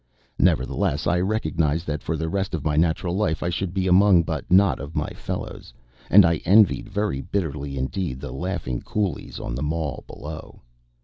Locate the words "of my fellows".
4.79-5.75